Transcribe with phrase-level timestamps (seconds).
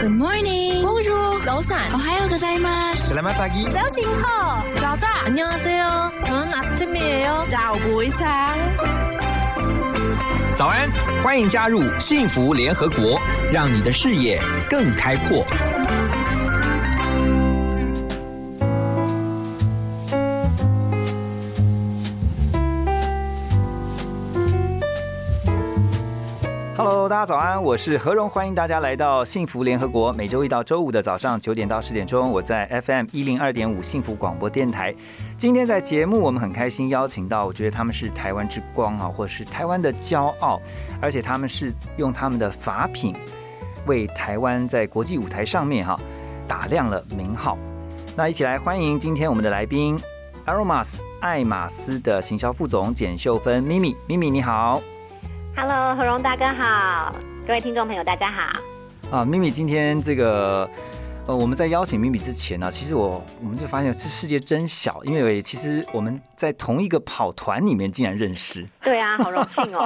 [0.09, 0.81] morning.
[0.81, 1.93] Bonjour.早安.
[1.93, 3.13] 오하요 고자이마스.
[3.13, 3.69] Selamat pagi.
[3.71, 5.25] 早醒好.早安.
[5.25, 6.11] 안녕하세요.
[6.25, 7.45] 저는 아침이에요.
[7.47, 8.57] 早不一상
[10.55, 10.89] 早安，
[11.23, 13.19] 欢迎加入幸福联合国，
[13.51, 15.45] 让你的视野更开阔。
[27.18, 30.12] 大家早安，我是何荣，欢迎大家来到幸福联合国。
[30.12, 34.94] 每周一到周五的早上九点到十点钟，我在 FM 一零二点五幸福广播电台。
[35.36, 40.60] 今天在节目，我们很开心邀请到，我觉得他们是台湾之光啊，或者是台湾的骄傲，
[41.02, 43.12] 而且他们是用他们的法品
[43.86, 45.98] 为台湾在国际舞台上面哈、
[46.46, 47.58] 打亮了名号。
[48.16, 49.98] 那一起来欢迎今天我们的来宾
[50.46, 54.80] ，Aromas 爱马仕的行销副总简秀芬咪咪，咪咪你好。
[55.60, 57.10] Hello，何荣大哥好，
[57.44, 58.60] 各位听众朋友大家好。
[59.10, 60.70] 啊，咪咪，今天这个，
[61.28, 68.66] 呃，我们在邀请咪咪之前呢、其实我我们就发现这世界真小，因为其实我们在同一个跑团里面竟然认识。
[68.82, 69.84] 对啊，好荣幸哦。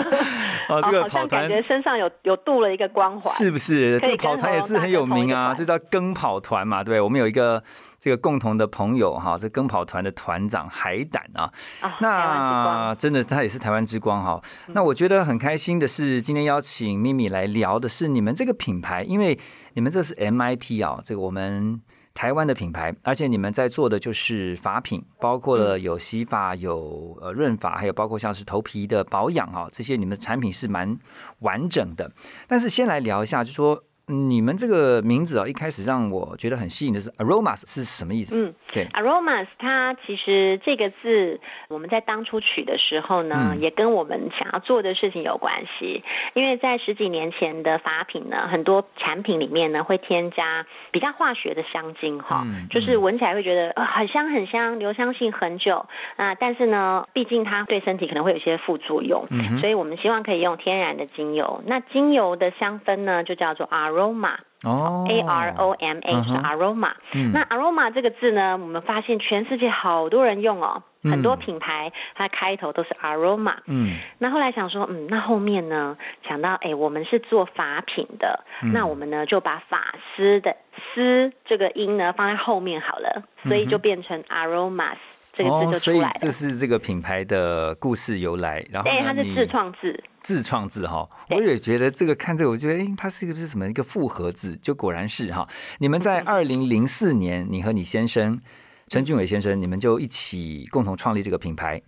[0.70, 3.34] 哦，这个跑团像感觉身上有有镀了一个光环。
[3.34, 4.00] 是不是？
[4.00, 7.62] 这个跑团也是很有名啊，就叫跟跑团嘛，对，我们有一个
[8.00, 11.52] 这个共同的朋友哈，这跟跑团的团长海胆啊。
[12.00, 14.40] 那真的，他也是台湾之光哈。
[14.68, 19.38] 那我觉得很开心的是，今天邀请咪咪来聊的是你们这个品牌，因为
[19.74, 21.80] 你们这是 MIT 啊，这个我们
[22.14, 30.98] 台湾的品牌，而且你们在做的就是发品，包括了有洗发、有呃润发，还有包括像是头皮的保养啊，这些你们的产品是蛮
[31.40, 32.10] 完整的。
[32.46, 33.84] 但是先来聊一下，就说。
[34.12, 38.38] 嗯你们这个名字啊，一开始让我觉得很吸引的是 aromas 是什么意思？
[38.38, 46.04] 嗯，对，Aromas，它其实这个字我们在当初取的时候呢，嗯也跟我们想要做的事情有关系。
[46.34, 55.86] 因为在十几年前的法品呢，很多产品里面呢会添加比较化学的香精哈，嗯就是闻起来会觉得呃很香很香，留香性很久
[56.16, 61.62] 啊、但是呢，毕竟它对身体可能会有一些副作用，嗯所以我们希望可以用天然的精油。
[61.66, 63.66] 那精油的香氛呢，就叫做
[64.02, 64.34] aroma。
[64.64, 65.04] 哦。
[65.08, 67.32] A R O M A 是 aroma，、嗯。
[67.32, 71.10] 那 aroma 这个字呢，我们发现全世界好多人用哦，嗯。
[71.10, 73.56] 很多品牌它开头都是 aroma。
[73.66, 73.96] 嗯。
[74.18, 75.96] 那后来想说，嗯，那后面呢，
[76.28, 78.72] 想到哎，我们是做法品的，嗯。
[78.72, 80.54] 那我们呢就把法师的
[80.94, 84.96] 丝这个音呢放在后面好了，所以就变成 aromas、
[85.32, 86.14] 这个字就嗯哦所以出来了。
[86.18, 95.48] 这是这个品牌的故事由来，然后呢哎，它是自创字，自创字哈，我也觉得这个看这个，我觉得哎，它是一个是什么一个复合字，就果然是哈。
[95.78, 98.40] 你们在二零零四年，你和你先生
[98.88, 101.80] 陈俊伟先生，你们就一起共同创立这个品牌。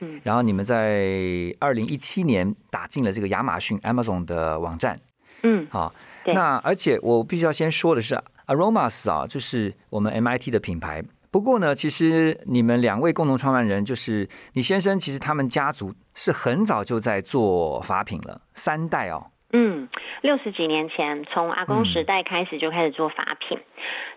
[0.00, 5.00] 嗯然后你们在二零一七年打进了这个亚马逊 Amazon 的网站，
[5.44, 5.94] 嗯，好，
[6.26, 11.04] 那而且我必须要先说的是，Aromas 啊，就是我们 MIT 的品牌。
[11.30, 19.26] 不过呢，其实你们两位共同创办人，就是你先生，其实他们家族是很早就在做法品了，三代哦。
[19.54, 19.88] 嗯，
[20.22, 23.58] 六十几年前，从阿公时代开始就开始做法品，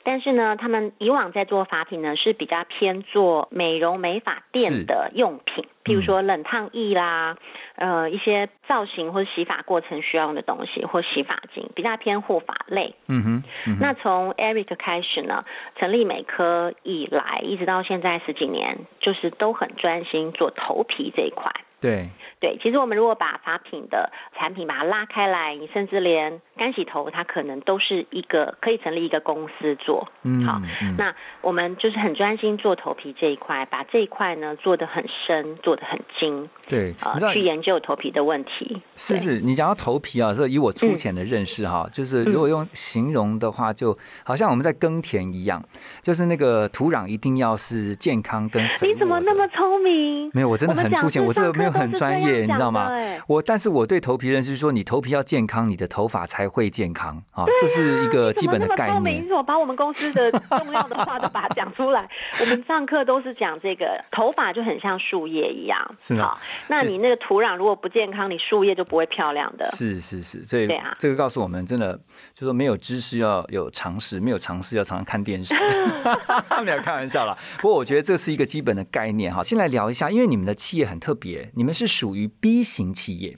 [0.03, 7.35] 但是呢，他们以往在做法品呢是比较偏做美容美发店的用品，譬如说冷烫液啦，
[7.75, 12.95] 呃，一些造型或者洗发过程需要用的东西，或洗发精，比较偏护发类。
[13.07, 15.44] 嗯哼，嗯哼那从 Eric 开始呢，
[15.78, 21.51] 成立美科以来，一直到现在十几年，就是都很专心做头皮这一块。
[21.85, 22.09] 对，
[22.40, 30.07] 对，其实我们如果把法品的产品把它拉开来，你甚至连干洗头，它可能都是一个可以成立一个公司做。
[30.23, 38.81] 嗯，好嗯那我们就是很专心做头皮这一块，把这一块呢做得很深，做得很精，对，呃去研究头皮的问题。
[38.96, 45.63] 是是，你讲到头皮啊，这以我粗浅的认识哈，就是如果用形容的话，就好像我们在耕田一样，
[46.02, 50.31] 就是那个土壤一定要是健康跟肥你怎么那么聪明？
[50.34, 52.89] 没有，我真的很粗浅，我这个没有很专业，你知道吗？
[53.27, 59.13] 我但是我对头皮认识是说，你头皮要健康，你的头发才会健康啊，这是一个基本的概你怎么那么聪明？
[59.13, 59.27] 你念。
[59.27, 62.07] 怎么把我们公司的重要的话都把它讲出来？
[62.39, 65.77] 我们上课都是讲这个，头发就很像树叶一样。
[65.99, 69.66] 是啊好，那你那个土壤如果不健康，你树叶就不会漂亮的。
[69.71, 71.99] 是是是，所以对啊这个告诉我们，真的
[72.33, 75.53] 就说没有知识要有常识，没有常识要常常看电视。
[76.63, 77.37] 没有开玩笑啦。
[77.61, 79.43] 不过我觉得这是一个基本的概念哈。
[79.43, 83.35] 先来聊一下，因为你们的企业很特别，你们是属于 B 型企业。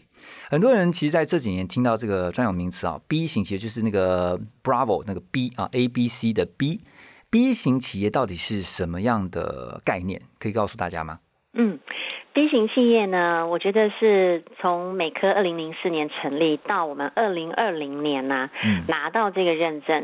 [0.50, 6.82] 很多人其实在这几年听到这个专有名词啊，B 型其实就是那个 Bravo 那个 B 啊，A B C 的 B。
[7.30, 10.22] B 型企业到底是什么样的概念？
[10.40, 11.20] 可以告诉大家吗？
[11.54, 11.80] 嗯
[12.34, 20.04] ，B 型企业呢，我觉得是从美科二零零四年成立到我们二零二零年呢、嗯拿到这个认证，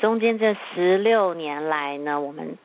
[0.00, 2.58] 中间这十六年来呢，我们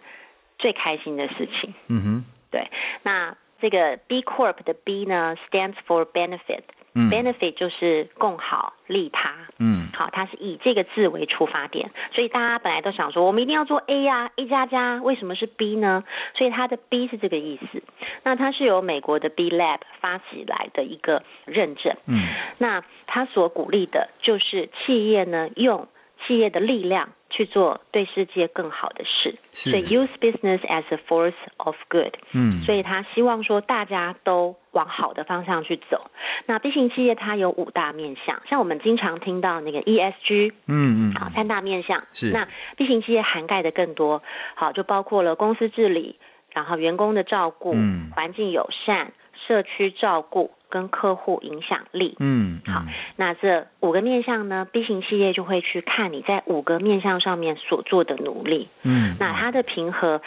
[0.60, 1.74] 最开心的事情。
[1.88, 2.70] 嗯哼，对，
[3.04, 6.64] 那这个 B Corp 的 B 呢，stands for benefit。
[6.96, 9.34] 嗯 benefit 就是共好、利他。
[9.58, 16.04] 嗯好，它是以这个字为出发点，所以大家本来都想说，我们一定要做 A 呀、a 加加，为什么是 B 呢？
[16.36, 17.82] 所以它的 B 是这个意思。
[18.22, 21.96] 那它是由美国的 B Lab 发起来的一个认证。
[22.06, 22.28] 嗯
[22.60, 25.88] 那它所鼓励的就是企业呢，用
[26.26, 32.14] 企业的力量去做对世界更好的事，所以 use business as a force of good。
[32.32, 36.10] 嗯，所以他希望说大家都往好的方向去走。
[36.46, 42.04] 那 B 型企业它有五大面向，像我们经常听到那个 ESG，嗯嗯好，三大面向。
[42.14, 42.48] 是那
[42.78, 44.22] B 型企业涵盖的更多，
[44.56, 46.18] 好，就包括了公司治理，
[46.52, 49.14] 然后员工的照顾，嗯环境友善、
[49.48, 52.16] 社区照顾跟客户影响力。
[52.20, 52.84] 嗯好，
[53.16, 58.70] 那这五个面向呢，B 型企业就会去看你在五个面向上面所做的努力。
[58.84, 60.22] 嗯那它的平和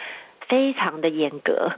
[0.48, 1.72] 非常的严格，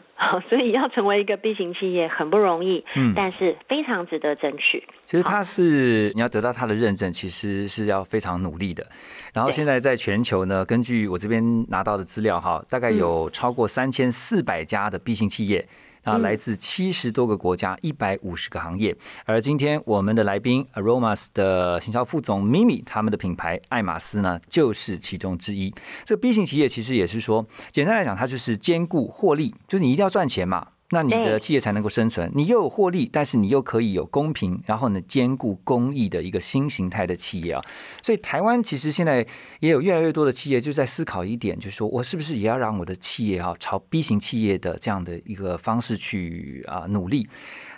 [0.50, 4.86] 所以要成为一个 B 型企业很不容易，嗯但是非常值得争取。
[5.06, 8.86] 其实它是你要得到它的认证，其实是要非常努力的。
[9.32, 15.58] 然后对现在在全球呢，根据我这边拿到的资料哈，大概有超过三千四百家的 B 型企业。
[15.58, 15.66] 然
[16.04, 18.96] 后来自七十多个国家，一百五十个行业。
[19.24, 25.74] 而今天我们的来宾 Aromas 的行销副总 Mimi，他们的品牌爱马仕呢，就是其中之一。
[26.04, 30.68] 这个 B 型企业其实也是说，简单来讲，它就是兼顾获利，就是你一定要赚钱嘛。
[30.90, 37.62] 那你的企业才能够生存，你又有获利，但是你又可以有公平，然后呢兼顾公益的一个新形态的企业啊。
[38.02, 39.26] 所以台湾其实现在
[39.60, 47.28] 也有越来越多的企业就在思考一点，就是说我是不是也要让我的企业啊朝 B 型企业的这样的一个方式去啊努力。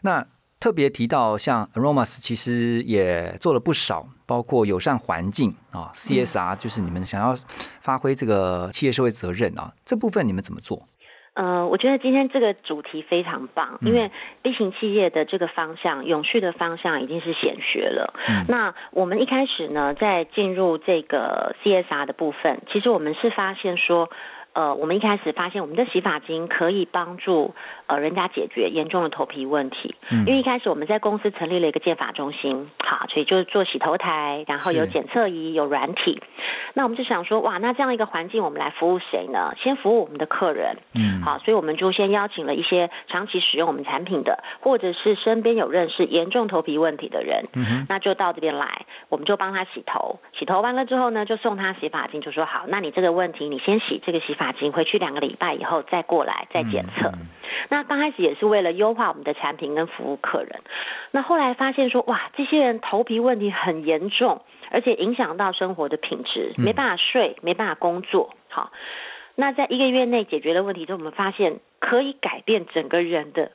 [0.02, 0.24] 那
[0.60, 7.36] 特别提到像 Aromas 其实也做了不少，包括友善环境啊 CSR，就是你们想要
[7.80, 10.86] 发挥这个企业社会责任啊，这部分你们怎么做？
[11.34, 14.10] 呃，我觉得今天这个主题非常棒，因为
[14.42, 18.14] B 型企业的这个方向，永续的方向已经是显学了。
[18.28, 24.10] 嗯那我们一开始呢，在进入这个 CSR 的部分，其实我们是发现说。
[24.52, 27.54] 呃，我们一开始发现我们的洗发精可以帮助
[27.86, 36.20] 呃人家解决严重的头皮问题，嗯因为一开始我们在公司成立了一个健发中心，好，所以就是做洗头台，然后有是检测仪，有软体。
[36.74, 39.54] 那我们就想说，哇，那这样一个环境，我们来服务谁呢？
[39.62, 57.08] 先服务我们的客人，嗯好，所以我们就先邀请了一些长期使用我们产品的，或者是身边有认识严重头皮问题的人，嗯哼那就到这边来，我们就帮他洗头，洗头完了之后呢，就送他洗发精，就说好，那你这个问题你先洗这个洗发精，回去两个礼拜以后再过来再检测。
[57.08, 57.28] 嗯
[57.68, 60.60] 那刚开始也是为了优化我们的产品跟服务客人，
[61.10, 64.40] 那后来发现说，哇，这些人头皮问题很严重，
[64.70, 68.72] 而且影响到生活的品质，嗯没办法睡，没办法工作，好。
[69.36, 73.52] 那在一个月内解决了问题之后，我们发现可以改变整个人的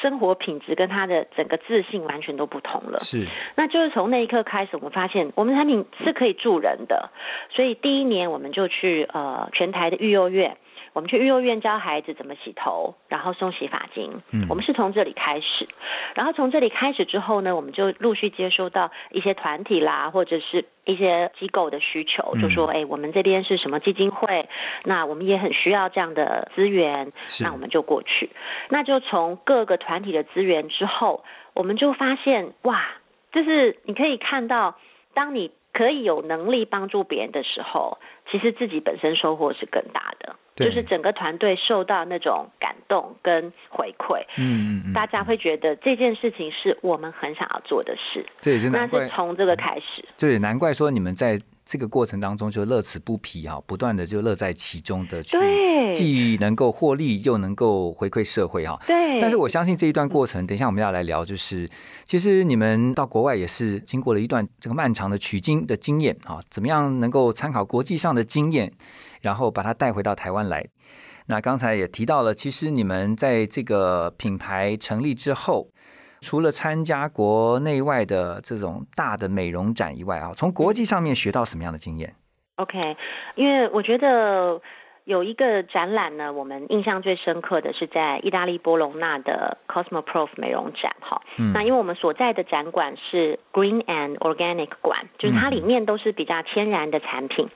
[0.00, 3.00] 生活品质，跟他的整个自信完全都不同了。
[3.00, 7.10] 是那就是从那一刻开始，我们发现我们产品是可以助人的，
[7.50, 10.56] 所以第一年我们就去呃全台的育幼院。
[10.92, 14.22] 我们去育幼院教孩子怎么洗头，然后送洗发精。
[14.30, 15.68] 嗯我们是从这里开始，
[16.14, 24.48] 然后从这里开始之后呢，我们就陆续接收到一些团体啦，或者是一些机构的需求，嗯就说，哎，我们这边是什么基金会，
[24.84, 28.30] 那我们也很需要这样的资源，那我们就过去。
[28.68, 32.82] 那就从各个团体的资源之后，我们就发现，哇，
[33.32, 34.76] 就是你可以看到，
[35.14, 40.66] 当你可以有能力帮助别人的时候，其实自己本身收获是更大的，对。
[40.66, 50.04] 就是整个团队受到那种感动跟回馈，嗯嗯嗯，大家会觉得这件事情是我们很想要做的事，这也是那是从这个开始。
[50.16, 55.36] 这也难怪说你们在这个过程当中就乐此不疲哈，不断的就乐在其中的去，
[55.92, 58.80] 既能够获利又能够回馈社会哈。
[58.86, 61.68] 对，但是我相信这一段过程，等一下我们要来聊，就是
[62.06, 68.72] 其实你们到国外也是经过了一段这个漫长的取经的经验啊，怎么样能够参考国际上的经验，
[69.20, 70.66] 然后把它带回到台湾来。
[71.26, 75.68] 那刚才也提到了，其实你们在这个品牌成立之后，
[76.20, 82.14] 除了参加国内外的这种大的美容展以外啊，从国际上面学到什么样的经验
[82.56, 82.96] ？OK，
[83.36, 84.60] 因为我觉得
[85.04, 91.22] 有一个展览呢，我们印象最深刻的是在意大利波隆纳的 Cosmoprof 美容展哈。
[91.38, 97.48] 嗯那因为我们所在的展馆是 Green and Organic 馆，就是它里面都是比较天然的产品。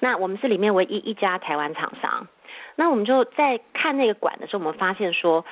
[0.00, 2.26] 那我们是里面唯一一家台湾厂商。
[2.74, 5.44] 那我们就在看那个馆的时候，我们发现说，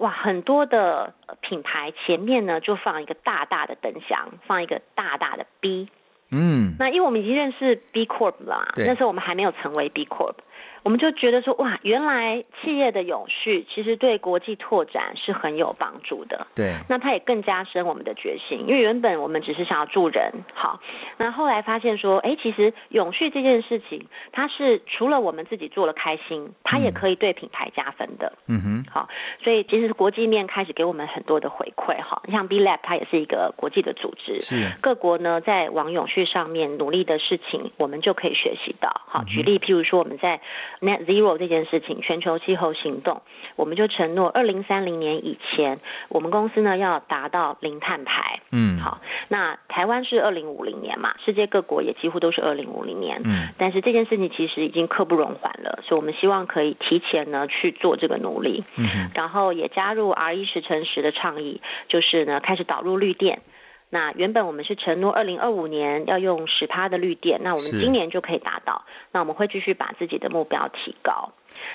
[0.00, 5.88] 哇，很多的呃品牌前面呢就放一个大大的灯箱，放一个大大的 B。
[6.30, 10.36] 嗯，那因为我们已经认识 B Corp 了嘛，那时候我们还没有成为 B Corp，
[10.82, 16.46] 我们就觉得说，哇，原来企业的永续其实对国际拓展是很有帮助的。
[16.54, 20.80] 对，那它也更加深我们的决心，因为原本我们只是想要助人，好，
[21.18, 28.32] 那后来发现说，哎，其实永续这件事情，它是除了我们自己做了开心，它也可以对品牌加分的。
[28.46, 29.08] 嗯哼，好，
[29.42, 39.00] 所以其实国际面开始给我们很多的回馈哈，像 B Lab 它也是一个国际的组织，是，各国呢在往永续上面努力的事情，我们就可以学习到。
[39.06, 40.40] 好，举例譬如说我们在
[40.80, 43.22] Net Zero 这件事情，全球气候行动，
[43.56, 48.40] 我们就承诺二零三零年以前，我们公司呢要达到零碳排。
[48.50, 53.20] 嗯，好，那台湾是二零五零年嘛，世界各国也几乎都是二零五零年。
[53.24, 58.64] 嗯，但是这件事情其实已经刻不容缓了，所以我们希望可以提前呢去做这个努力。
[58.76, 63.42] 嗯，然后也加入 R 一十乘十的倡议，就是呢开始导入绿电。
[63.90, 68.84] 那原本我们是承诺二零二五年要用十趴的绿电，那我们今年就可以达到。
[69.12, 71.32] 那我们会继续把自己的目标提高。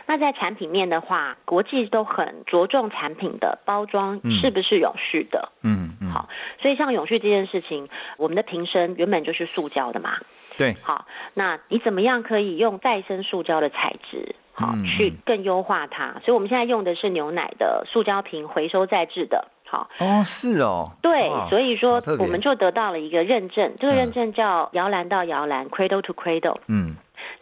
[0.08, 5.52] 那在产品面的话，国际都很着重产品的包装嗯是不是永续的。
[5.62, 6.30] 嗯嗯，好
[6.60, 10.12] 所以像永续这件事情，我们的瓶身原本就是塑胶的嘛，
[10.58, 16.14] 对，好，那你怎么样可以用再生塑胶的材质，好、嗯去更优化它？
[16.24, 19.50] 所以我们现在用的是牛奶的塑胶瓶，回收再制的。
[19.68, 23.98] 好，哦，是哦，对，所以说我们就得到了一个认证，这个嗯。
[23.98, 26.58] 认证叫摇篮到摇篮 （Cradle to Cradle）。
[26.68, 26.96] 嗯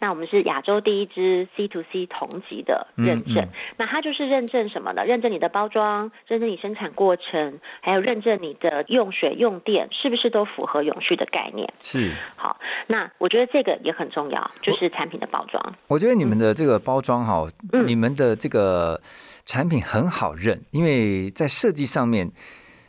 [0.03, 5.05] 那我们是亚洲第一支 C to C 同级的认证，嗯嗯那它就是认证什么呢？
[5.05, 11.73] 认证你的包装，认证你生产过程，还有认证你的用水用电是不是都符合永续的概念。
[11.81, 12.13] 是。
[12.35, 15.73] 好，那我觉得这个也很重要，就是产品的包装。
[15.87, 18.99] 我觉得你们的这个包装哈，嗯你们的这个
[19.45, 22.29] 产品很好认，因为在设计上面，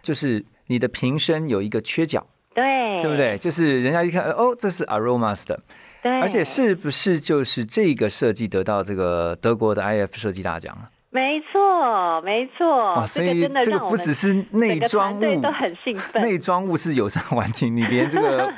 [0.02, 3.16] 就是你的瓶身有一个缺角，对，对不？
[3.16, 3.38] 对？
[3.38, 5.60] 就是人家一看，哦，这是 Aromas 的，
[6.04, 10.90] 对，而且是不是就是这个设计得到这个德国的 IF 设计大奖啊？
[11.08, 12.94] 没错，没错。
[12.96, 16.20] 哇，所以这个不只是内装物都，很兴奋。
[16.20, 18.52] 内装物是友善环境， 你连这个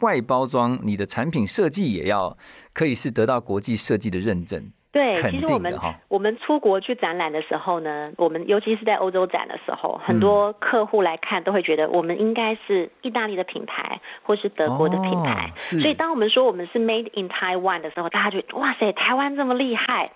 [0.00, 2.38] 外包装，你的产品设计也要
[2.72, 4.72] 可以是得到国际设计的认证。
[4.90, 5.78] 对，其实我们
[6.08, 15.58] 我们出国去展览的时候呢，我们尤其是在欧洲展的时候，嗯很多客户来看都会觉得我们应该是意大利的品牌或是德国的品牌哦。
[15.58, 20.06] 所以当我们说我们是 Made in Taiwan 的时候，大家就哇塞，台湾这么厉害。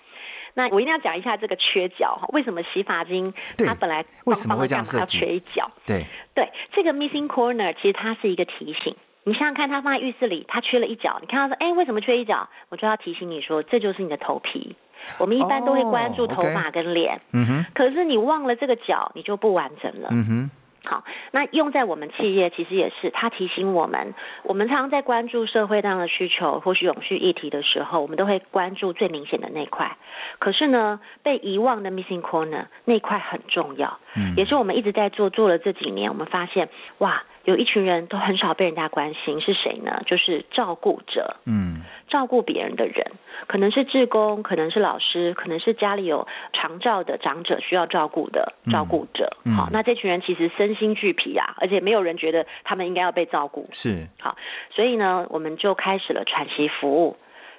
[0.55, 5.71] 那我一定要讲一下这个缺角哈，为什么洗发精它本来为什么会这样设缺一角？
[5.87, 8.97] 对，对，这个 missing corner 其实它是一个提醒。
[9.25, 12.49] 你想想看，它放在浴室里，它缺了一角，你看到说，哎，为什么缺一角？
[12.71, 14.75] 我就要提醒你说，这就是你的头皮。
[15.19, 20.09] 我们一般都会关注哦头发跟脸，嗯哼，可是你忘了这个角，你就不完整了。
[20.13, 20.51] 嗯哼，
[20.85, 24.15] 好，那用在我们企业其实也是，它提醒我们，
[24.45, 29.97] 我们常常在关注社会上的需求或是永续议题的时候，我们都会关注最明显的那块。
[30.39, 40.03] 可是呢，被遗忘的 missing corner 那块很重要，嗯也是我们一直在做，做了这几年，我们发现，哇，有一群人都很少被人家关心，是谁呢？
[40.07, 41.37] 就是照顾者。
[41.47, 43.13] 嗯照顾别人的人，
[43.47, 49.35] 可能是志工，可能是老师，可能是家里有长照的长者需要照顾的照顾者。
[49.45, 53.67] 嗯好，那这群人其实身心俱疲啊，而且没有人觉得他们应该要被照顾。
[53.73, 54.37] 是好，
[54.75, 57.17] 所以呢，我们就开始了喘息服务。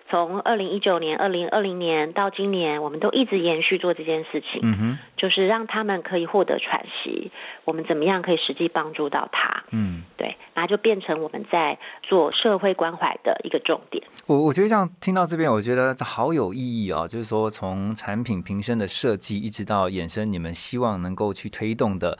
[0.10, 7.32] 从二零一九年、二零二零年到今年，我们都一直延续做这件事情，嗯哼，就是让他们可以获得喘息。
[7.66, 9.64] 我们怎么样可以实际帮助到他？
[9.72, 10.04] 嗯。
[10.18, 14.04] 对，然后就变成我们在做社会关怀的一个重点。
[14.28, 17.08] 我我觉得这样听到这边，我觉得这好有意义哦。
[17.08, 22.20] 就是说，从产品瓶身的设计，一直到衍生你们希望能够去推动的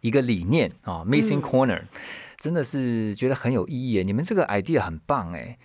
[0.00, 1.82] 一个理念啊、m i s s i n g Corner，、
[2.38, 4.02] 真的是觉得很有意义耶。
[4.02, 5.56] 你们这个 idea 很棒哎。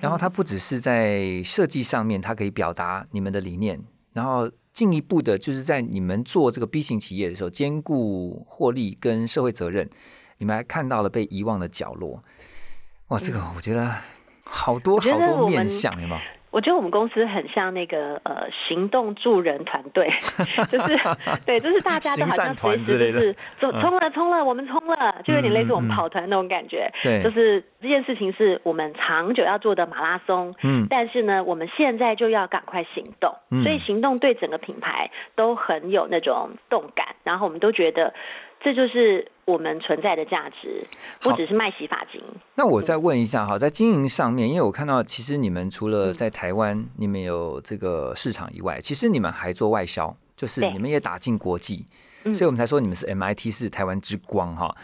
[0.00, 3.80] 然后它不只是在设计上面，它可以表达你们的理念，
[4.12, 9.88] 然后进一步的就是在你们做这个 B 型企业的时候，兼顾获利跟社会责任，
[10.38, 12.22] 你们还看到了被遗忘的角落。
[13.08, 13.94] 哇，这个我觉得
[14.44, 16.20] 好多好多面向，有没有？
[16.54, 20.08] 我觉得我们公司很像那个呃行动助人团队，
[20.70, 21.00] 就是
[21.44, 26.88] 对，就是大家都好像随时就是冲嗯冲了冲了，我们冲了，就有点类似我们跑团那种感觉。
[27.02, 30.86] 对就是这件事情是我们长久要做的马拉松，嗯。
[30.88, 33.62] 但是呢，我们现在就要赶快行动，嗯。
[33.62, 38.14] 所以行动对整个品牌都很有那种动感，然后我们都觉得
[38.60, 40.86] 这就是我们存在的价值，
[41.20, 42.22] 不只是卖洗发精。
[42.54, 51.86] 那我再问一下哈，在经营上面，因为我看到其实你们除了在台湾你们有这个市场以外，其实你们还做外销，就是你们也打进国际，
[52.24, 52.34] 嗯。
[52.34, 54.74] 所以我们才说你们是 MIT 是台湾之光哈。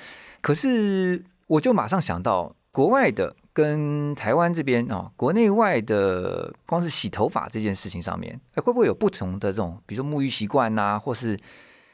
[0.42, 11.38] 可是我就马上想到国外的跟台湾这边哦，国内外的光是洗头发这件事情上面，哎，会不会有不同的这种，比如说沐浴习惯呐，或是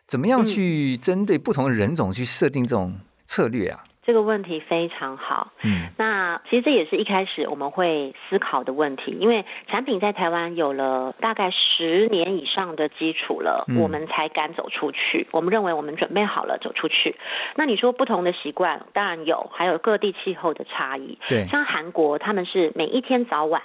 [0.06, 3.85] 怎么样嗯去针对不同的人种去设定这种策略啊？
[4.06, 5.52] 这个问题非常好。
[5.62, 15.26] 嗯那其实这也是一开始我们会思考的问题，因为产品在台湾有了大概十年以上的基础了，嗯我们才敢走出去。
[15.32, 17.16] 我们认为我们准备好了走出去。
[17.56, 21.18] 那你说不同的习惯，当然有，还有各地气候的差异。
[21.28, 23.62] 对像韩国他们是每一天早晚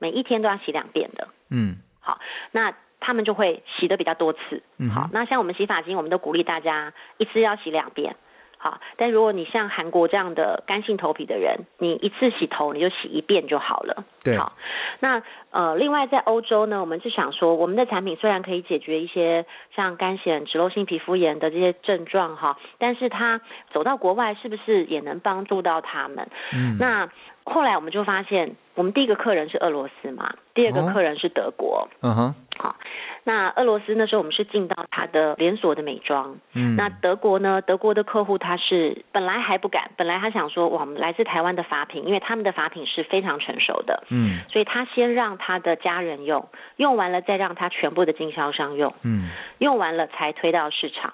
[0.00, 2.18] 每一天都要洗两遍的，嗯好
[2.50, 4.62] 那他们就会洗的比较多次。
[4.78, 8.16] 嗯好，那像我们洗发精，我们都鼓励大家一次要洗两遍。
[8.64, 14.04] 好，但如果你像韩国这样的干性头皮的人，你一次洗头你就洗一遍就好了。
[14.22, 14.54] 对好，
[15.00, 19.44] 那呃，另外在欧洲呢，我们是想说，我们的产品虽然可以解决一些
[19.76, 26.26] 像干癣、脂漏性皮肤炎的这些症状哈，但是它走到国外是不是也能帮助到他们？
[26.54, 27.10] 嗯那
[27.44, 31.88] 后来我们就发现，我们第一个客人是俄罗斯嘛，第二哦个客人是德国。
[32.02, 32.76] 嗯哼好，
[33.24, 37.60] 那俄罗斯那时候我们是进到他的连锁的美妆，嗯那德国呢？
[37.60, 51.12] 德国的客户他是本来还不敢，本来他想说，哇，我们来自台湾的法品，因为他们的法品是非常成熟的，嗯所以他先让他的家人用，用完了再让他全部的经销商用，嗯用完了才推到市场。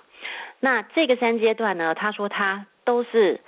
[0.61, 3.41] 那这个三阶段呢，他说他都是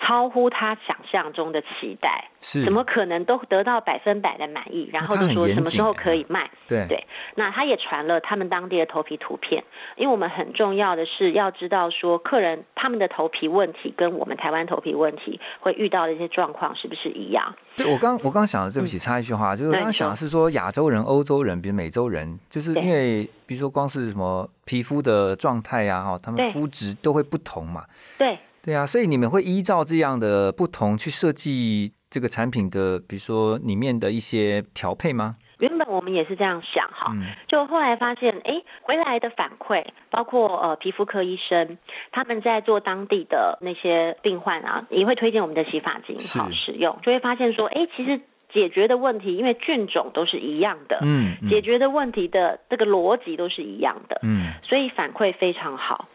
[0.00, 2.64] 超乎他想象中的期待，是。
[2.64, 4.88] 怎么可能都得到百分百的满意？
[4.92, 6.50] 然后就说什么时候可以卖？
[6.66, 6.86] 对。
[6.88, 9.64] 对，那他也传了他们当地的头皮图片，
[9.96, 17.54] 因为我们很重要的是要知道说客人他们的头皮问题跟我们台湾头皮问题会遇到的一些状况是不是一样？
[17.76, 26.48] 对，我刚我刚想的，对不起，插一句话，就是我刚想的是说，亚洲人、欧洲人，比如美洲人，就是因为比如说光是什么皮肤的状态呀，哈，他们对。
[26.50, 27.84] 肤质都会不同嘛，
[28.16, 35.36] 对，对啊，所以你们会依照这样的不同去设计这个产品的，比如说里面的一些调配吗？
[35.58, 41.78] 原本我们也是这样想哈，嗯就后来发现，哎，回来的反馈，包括呃皮肤科医生，
[42.12, 48.20] 他们在做当地的那些病患啊，也会推荐我们的洗发精是好使用，就会发现说，哎，其实
[48.52, 56.06] 解决的问题，因为菌种都是一样的，嗯嗯解决的问题的这个逻辑都是一样的，嗯所以反馈非常好。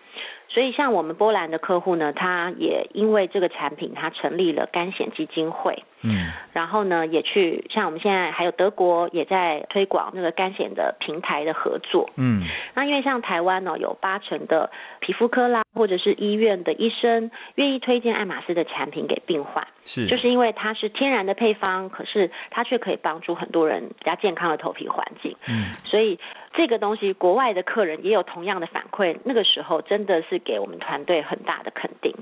[0.53, 6.31] 所以像我们波兰的客户呢，他也因为这个产品，他成立了干险基金会，嗯。
[6.53, 12.11] 然后呢，也去像我们现在还有德国也在推广那个干险的平台的合作。
[12.17, 12.43] 嗯。
[12.75, 20.05] 那因为像台湾呢，有八成的皮肤科啦，或者是医院的医生愿意推荐爱马仕的产品给病患，是。
[20.05, 25.35] 就是因为它是天然的配方，可是它却可以帮助很多人比较健康的头皮环境。
[25.47, 25.73] 嗯。
[25.83, 26.19] 所以
[26.53, 32.15] 这个东西，国外的客人也有同样的反馈，那个时候真的是给我们团队很大的肯定。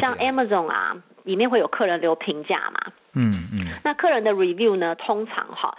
[0.00, 3.66] 像 Amazon 啊，里面会有客人留评价嘛，嗯嗯。
[3.84, 5.76] 那客人的 review 呢，通常哈，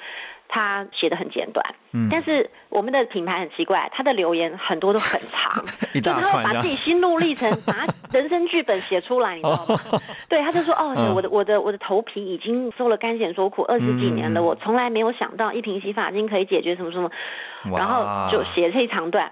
[0.50, 9.80] 他写的很简短，嗯，但是我们的品牌很奇怪，他的留言很多都很长， 一就他会把自己心路历程、把他人生剧本写出来，你知道吗？
[10.28, 11.14] 对，他就说哦，嗯。
[11.16, 17.10] 我的我的我的头皮已经受了干癣所苦二十几年了，我从来没有想到一瓶洗发精可以解决什么什么，
[17.78, 19.32] 然后就写这一长段。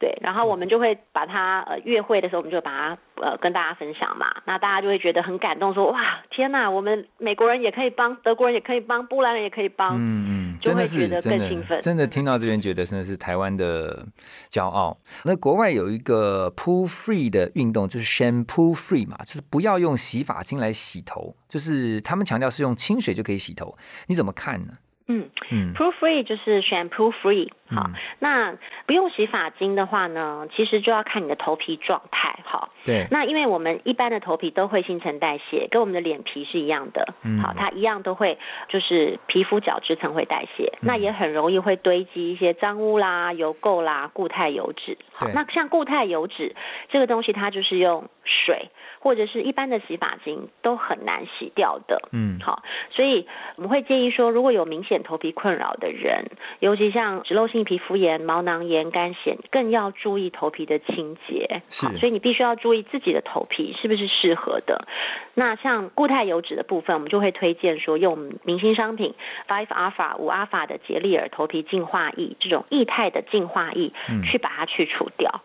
[0.00, 14.06] 对，然后我们就会把它呃约会的时候，我们就把它呃跟大家分享嘛，那大家就会觉得很感动，说哇天哪，我们美国人也可以帮，德国人也可以帮，波兰人也可以帮，嗯嗯，就真的觉得真的更兴奋真的听到这边觉得真的是台湾的
[14.50, 14.96] 骄傲。
[15.24, 24.72] 那国外有一个 pool free 的运动，就是 shampoo free 嘛，就是不要用洗发精来洗头，就是他们强调是用清水就可以洗头，你怎么看呢？
[25.12, 27.94] 嗯嗯，proof free 就是 shampoo free，好，嗯。
[28.18, 28.54] 那
[28.86, 37.40] 不用洗发精的话呢，其实就要看你的头皮状态，好，对，那因为我们一般的头皮都会新陈代谢，跟我们的脸皮是一样的，嗯。
[37.40, 40.86] 好，它一样都会就是皮肤角质层会代谢，嗯。
[40.86, 44.96] 那也很容易会堆积一些脏污啦、油垢啦、固态油脂。
[45.18, 46.54] 好对，那像固态油脂
[46.88, 52.08] 这个东西，它就是用水或者是一般的洗发精都很难洗掉的。
[52.12, 52.38] 嗯。
[52.40, 56.26] 好，所以我们会建议说，如果有明显头皮困扰的人，
[56.58, 61.60] 尤其像脂漏性性皮肤炎、毛囊炎、干癣，更要注意头皮的清洁。
[61.68, 64.88] 是好，所以你必须要注意自己的头皮是不是适合的。
[65.34, 69.14] 那像固态油脂的部分，我们就会推荐说用明星商品
[69.46, 75.42] Five Alpha 五 Alpha 的杰利尔头皮净化液这种液态的净化液，嗯去把它去除掉。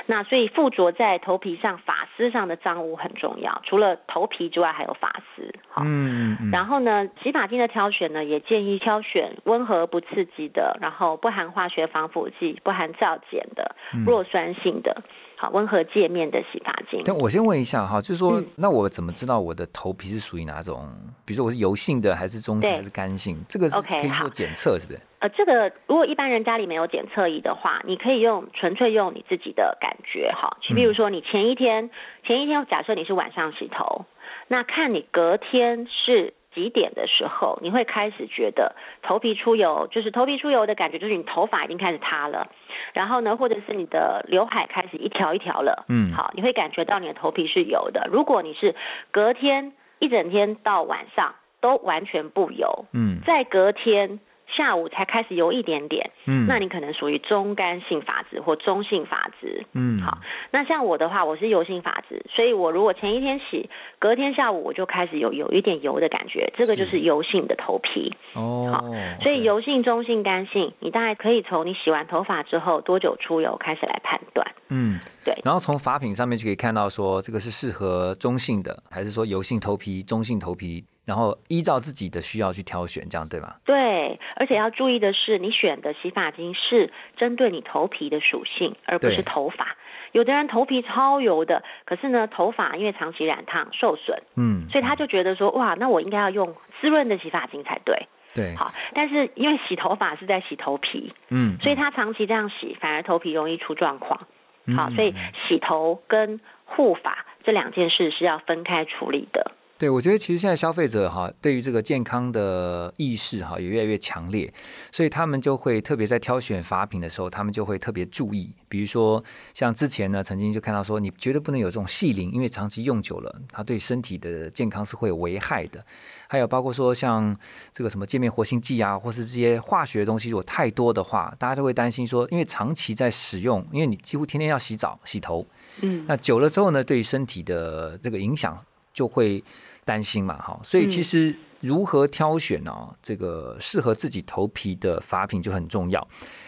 [0.00, 5.52] 好，那所以附着在头皮上、发丝上的脏污很重要，除了头皮之外，还有发丝。
[5.68, 15.02] 好，嗯嗯然后呢，洗发精的挑选呢，也建议挑选温和不刺激的，然后不含化学防腐剂、不含皂碱的、嗯弱酸性的，
[15.36, 17.02] 好温和界面的洗发精。
[17.04, 20.88] 但我先问一下哈，就是说，嗯那我怎么知道我的头皮是属于哪种？
[21.24, 23.36] 比如说我是油性的，还是中性，还是干性？
[23.48, 25.00] 这个是可以做检测，是不是？
[25.20, 30.56] 呃，这个如果一般人家里没有检测仪的话，你可以用纯粹用你自己的感觉哈。
[30.62, 31.90] 就比如说你前一天，
[32.24, 34.06] 前一天假设你是晚上洗头，
[34.48, 42.48] 那看你隔天是几点的时候，你会开始觉得头皮出油，就是头皮出油的感觉，就是你头发已经开始塌了，
[42.94, 48.08] 然后呢，或者是你的刘海开始一条一条了，嗯好，你会感觉到你的头皮是油的。
[48.10, 48.74] 如果你是
[49.10, 54.18] 隔天一整天到晚上都完全不油，嗯在隔天
[54.56, 59.64] 下午才开始油一点点，嗯，那你可能属于中干性发质或中性发质。
[59.72, 60.18] 嗯好，
[60.50, 68.12] 那像我的话，我是油性发质，所以我如果前一天洗，隔天下午我就开始有有一点油的感觉，这个就是是油性的头皮。
[68.34, 68.84] 哦，
[69.22, 74.46] 所以油性、中性、干性，你大概可以从你洗完头发之后多久出油开始来判断。
[74.72, 83.56] 嗯对然后从发品上面就可以看到说这个是适合中性的，还是说油性头皮、中性头皮，然后依照自己的需要去挑选，这样对吗？
[83.64, 89.76] 对，而且要注意的是，你选的洗发精是针对你头皮的属性，而不是头发。
[90.12, 98.06] 有的人头皮超油的，可是呢，头发因为长期染烫受损，嗯，所以他就觉得说，哇，那我应该要用滋润的洗发精才对。
[98.32, 104.28] 对，好，但是因为洗头发是在洗头皮，嗯，所以他长期这样洗，反而头皮容易出状况。
[104.76, 105.12] 好，嗯所以
[105.48, 109.50] 洗头跟护发这两件事是要分开处理的。
[109.80, 114.52] 对，我觉得其实现在消费者哈，对于这个健康的意识哈也越来越强烈，
[114.92, 118.52] 所以他们就会特别在挑选法品的时候，他们就会特别注意。
[118.68, 125.82] 比如说，像之前呢，曾经就看到说，你绝对不能有这种细鳞，因为长期用久了，它对身体的健康是会有危害的。
[126.28, 127.34] 还有包括说像
[127.72, 135.46] 这个什么界面活性剂啊，或是这些化学的东西，如果太多的话，大家都会担心说，因为长期在使用，因为你几乎天天要洗澡、洗头，
[135.80, 138.62] 嗯，那久了之后呢，对于身体的这个影响
[138.92, 139.42] 就会
[139.84, 146.06] 担心嘛，哈，所以其嗯实如何挑选呢、这个适合自己头皮的发品就很重要。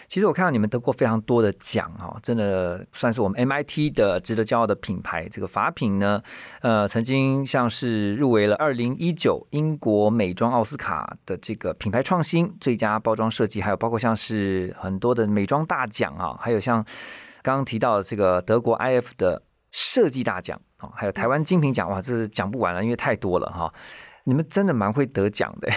[0.09, 5.27] 其实我看到你们得过非常多的奖哈，真的算是我们 MIT 的值得骄傲的品牌。
[5.29, 6.23] 这个法品呢，
[6.61, 16.85] 呃，曾经像是入围了二零一九英国美妆奥斯卡的这个品牌创新最佳包装设计，还有包括像是很多的美妆大奖啊，还有像
[17.41, 19.43] 刚刚提到的这个德国 IF 的
[19.73, 23.73] 设计大奖啊，还有台湾精品奖，哇，这是讲不完了，因为太多了哈。
[24.25, 25.69] 你们真的蛮会得奖的，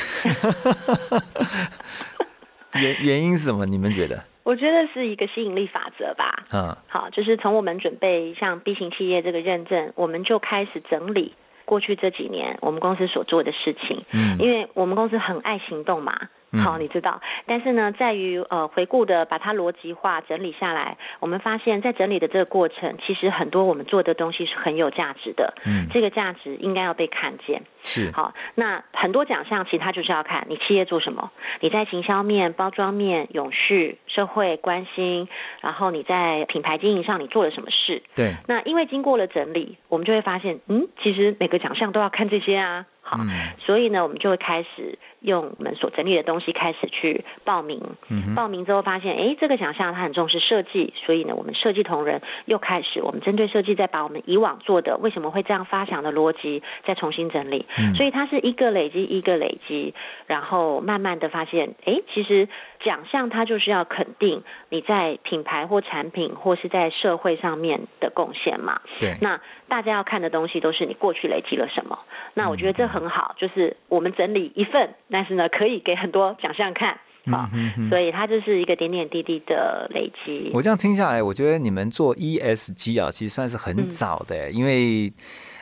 [2.79, 3.65] 原原因是什么？
[3.65, 4.23] 你们觉得？
[4.43, 6.43] 我觉得是一个吸引力法则吧。
[6.51, 11.34] 嗯好，就是从我们准备像 B 型企业这个认证，我们就开始整理
[11.65, 16.29] 过去这几年我们公司所做的事情，嗯因为我们公司很爱行动嘛。
[16.55, 16.63] 嗯。
[16.63, 27.63] 好，你知道，但是呢，在于呃回顾的把它逻辑化整理下来，我们发现，在整理的这个过程，其实很多我们做的东西是很有价值的，嗯，这个价值应该要被看见。
[27.83, 28.11] 是。
[28.11, 35.27] 好，那很多奖项其实它就是要看你企业做什么，你在行销面、包装面、永续、社会关心，
[35.61, 38.01] 然后你在品牌经营上你做了什么事。
[38.15, 42.85] 对，那因为经过了整理，我们就会发现，嗯，其实每个奖项都要看这些啊。
[43.01, 43.29] 好，嗯。
[43.59, 47.81] 所以呢，我们就会开始用我们所整理的东西开始去报名。
[48.09, 57.65] 嗯报名之后发现，哎，这个奖项它很重视设计，所以呢，我们设计同仁又开始，我们针对设计再把我们以往做的为什么会这样发想的逻辑再重新整理。
[57.77, 59.93] 嗯所以它是一个累积一个累积，
[60.27, 62.47] 然后慢慢的发现，哎，其实
[62.83, 68.81] 奖项它就是要肯定你在品牌或产品或是在社会上面的贡献嘛。
[68.99, 71.99] 对，那大家要看的东西都是你过去累积了什么。
[72.33, 76.99] 那我觉得这很好，就是我们整理一份，但是呢，可以给很多奖项看。
[77.32, 80.51] 啊，嗯所以它就是一个点点滴滴的累积。
[80.54, 85.12] 我这样听下来，我觉得你们做 ESG 啊，其实算是很嗯早的，因为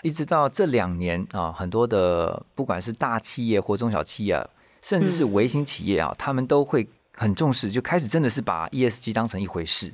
[0.02, 4.46] 一直到这两年啊，很多的不管是大企业或中小企业啊，
[4.82, 9.92] 甚至是嗯微型企业啊，他们都会很重视，就开始真的是把 ESG 当成一回事。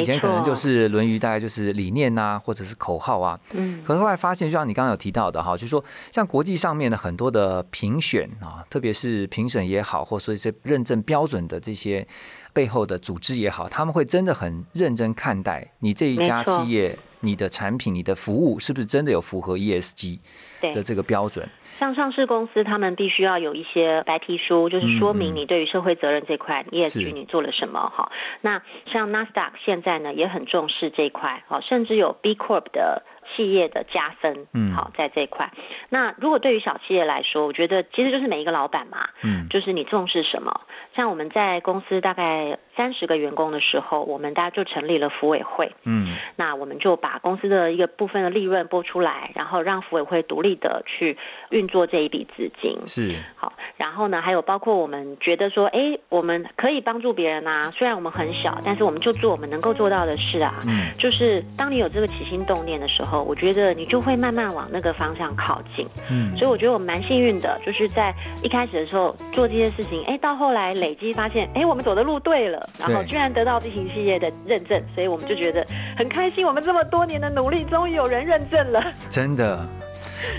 [0.00, 3.38] 以前可能就是《论语》，大概就是理念呐、或者是口号啊。
[3.54, 12.06] 嗯可是后来发现，就像你刚刚有提到的哈，就是说像国际上面的很多的评选啊，特别是评审也好，或者说一些认证标准的这些
[12.52, 20.18] 背后的组织也好，他们会真的很认真看待你这一家企业、你的产品、你的服务是不是真的有符合 ESG
[20.60, 21.48] 的对，这个标准。
[21.78, 28.12] 像上市公司，他们必须要有一些白皮书，就是说明你对于社会责任这块嗯 ESG 你做了什么哈。
[28.42, 28.60] 那
[28.92, 33.02] 像 NASDAQ 现在呢也很重视这一块，好，甚至有 B Corp 的
[33.34, 35.50] 企业的加分，嗯好，在这一块。
[35.88, 40.60] 那如果对于小企业来说，我觉得其实就是每一个老板嘛，嗯，就是你重视什么。
[40.94, 51.16] 像我们在公司大概三十个员工的时候，我们大家就成立了服委会，嗯那我们就把公司的一个部分的利润拨出来，然后让服委会独立的去
[51.50, 52.76] 运作这一笔资金。
[52.86, 60.54] 是好，然后呢，还有包括我们觉得说，哎，我们可以帮助别人啊，虽然我们很小，但是我们就做我们能够做到的事啊。
[60.66, 65.86] 嗯就是当你有这个起心动念的时候，我觉得你就会慢慢往那个方向靠近。
[66.10, 78.82] 嗯所以我觉得我蛮幸运的，就是在一开始的时候做这些事情，哎，到后来累积发现，哎，我们走的路对了，然后居然得到 B 型企业的认证，所以我们就觉得很开心，我们这么多年的努力，终于有人认证了。
[79.08, 79.66] 真的。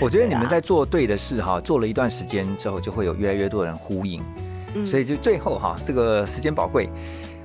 [0.00, 4.22] 我觉得你们在做对的事哈，做了一段时间之后，就会有越来越多人呼应。
[4.74, 6.88] 嗯所以就最后哈，这个时间宝贵，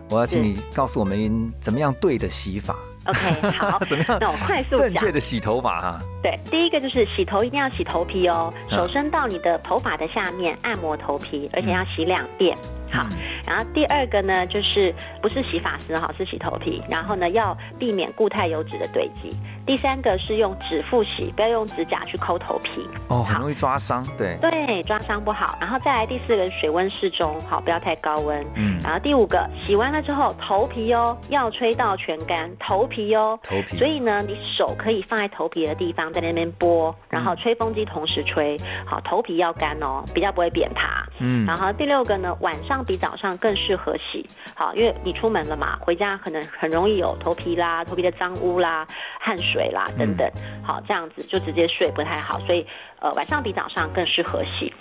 [0.10, 5.12] 我要请你告诉我们怎么样对的洗法，OK，好， 怎么样那我快速正确。
[5.12, 6.00] 的洗头发哈。
[6.24, 12.58] 对，第一个就是洗头一定要洗头皮哦，嗯手伸到你的头发的下面按摩头皮，而且要洗两遍。
[12.92, 19.36] 好，嗯然后第二个呢，就是不是洗发丝哈，是洗头皮，然后呢要避免固态油脂的堆积。
[19.68, 22.88] 第三个是用指腹洗，不要用指甲去抠头皮。
[23.10, 25.58] 哦，很容易抓伤，对，对，抓伤不好。
[25.60, 28.42] 然后再来第四个是水温适中，好，不要太高温。
[28.56, 33.38] 嗯，然后第五个，洗完了之后头皮哦要吹到全干，头皮哦。
[33.44, 41.06] 头皮，所以呢，你手可以放在头皮的地方，在那边拨，然后吹风机同时吹，好，头皮要干哦，比较不会扁塌。
[41.20, 44.26] 嗯然后第六个呢，晚上比早上更适合洗，
[44.56, 48.88] 好，因为你出门了嘛，回家可能很容易有头皮啦、头皮的脏污啦、
[49.28, 50.26] 汗水啦等等，
[50.64, 52.66] 好，这样子就直接睡不太好，所以
[53.02, 54.72] 呃晚上比早上更适合洗。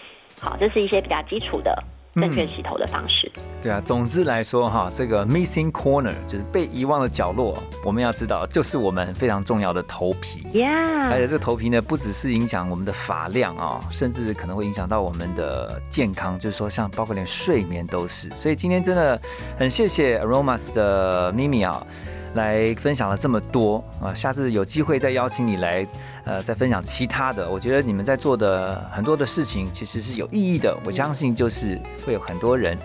[0.41, 1.83] 好，这是一些比较基础的
[2.15, 3.29] 正确洗头的方式。
[3.61, 10.43] 对啊，总之来说哈，这个 missing corner 就是被遗忘的角落，我们要知道，就是我们非常重要的头皮。
[10.45, 18.31] 而且 Yeah，这个头皮呢，不只是影响我们的发量啊、甚至可能会影响到我们的健康，就是说像包括连睡眠都是。
[18.37, 19.21] 所以今天真的
[19.59, 21.85] 很谢谢 Aromas 的咪咪啊，
[22.35, 25.87] 来分享了这么多啊，下次有机会再邀请你来，
[26.25, 27.49] 呃，再分享其他的。
[27.49, 32.77] 我觉得你们在做的很多的事情其实是有意义的，我相信就是会有很多人。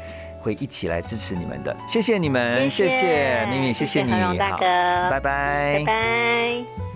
[0.43, 6.90] 会一起来支持你们的，谢谢你们，谢谢谢咪咪，谢谢你，好哥拜拜，拜拜。